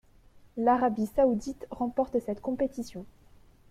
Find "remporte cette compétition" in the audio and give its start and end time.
1.69-3.05